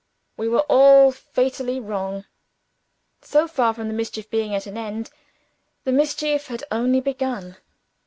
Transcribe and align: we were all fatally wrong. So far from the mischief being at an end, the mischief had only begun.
we 0.35 0.47
were 0.49 0.61
all 0.67 1.11
fatally 1.11 1.79
wrong. 1.79 2.25
So 3.21 3.47
far 3.47 3.71
from 3.75 3.87
the 3.87 3.93
mischief 3.93 4.27
being 4.31 4.55
at 4.55 4.65
an 4.65 4.75
end, 4.75 5.11
the 5.83 5.91
mischief 5.91 6.47
had 6.47 6.63
only 6.71 7.01
begun. 7.01 7.57